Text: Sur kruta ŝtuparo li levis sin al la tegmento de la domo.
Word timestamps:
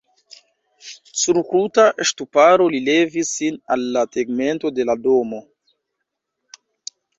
Sur 1.23 1.39
kruta 1.51 1.85
ŝtuparo 2.11 2.67
li 2.77 2.81
levis 2.87 3.35
sin 3.41 3.61
al 3.77 3.85
la 3.99 4.05
tegmento 4.17 4.75
de 4.81 4.89
la 4.93 4.99
domo. 5.07 5.45